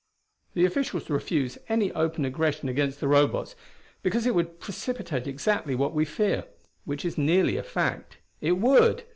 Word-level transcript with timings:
The 0.55 0.65
officials 0.65 1.11
refuse 1.11 1.59
any 1.69 1.91
open 1.91 2.25
aggression 2.25 2.67
against 2.67 2.99
the 2.99 3.07
Robots, 3.07 3.55
because 4.01 4.25
it 4.25 4.33
would 4.33 4.59
precipitate 4.59 5.27
exactly 5.27 5.75
what 5.75 5.93
we 5.93 6.05
fear 6.05 6.45
which 6.85 7.05
is 7.05 7.19
nearly 7.19 7.55
a 7.55 7.61
fact: 7.61 8.17
it 8.41 8.53
would. 8.53 9.03